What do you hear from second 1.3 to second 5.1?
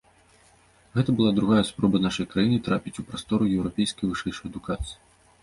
другая спроба нашай краіны трапіць у прастору еўрапейскай вышэйшай адукацыі.